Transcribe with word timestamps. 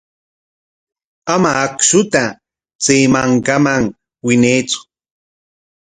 Ama 1.33 1.51
akshuta 1.65 2.23
chay 2.83 3.03
mankaman 3.13 3.83
winaytsu. 4.25 4.79